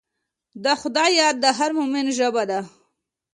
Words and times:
د 0.63 0.65
خدای 0.81 1.11
یاد 1.21 1.35
د 1.39 1.45
هر 1.57 1.69
مؤمن 1.77 2.05
ژبه 2.17 2.43
ده. 2.49 2.59